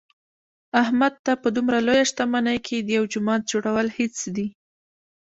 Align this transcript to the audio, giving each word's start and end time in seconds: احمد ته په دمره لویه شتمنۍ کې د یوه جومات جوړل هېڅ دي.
احمد 0.83 1.13
ته 1.25 1.31
په 1.41 1.47
دمره 1.55 1.79
لویه 1.87 2.05
شتمنۍ 2.09 2.57
کې 2.67 2.77
د 2.79 2.89
یوه 2.97 3.07
جومات 3.13 3.41
جوړل 3.51 3.87
هېڅ 3.97 4.15
دي. 4.35 4.47